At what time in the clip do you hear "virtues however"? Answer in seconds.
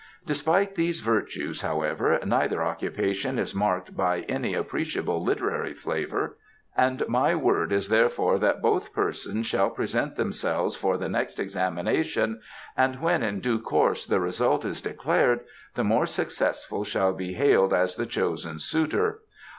1.01-2.19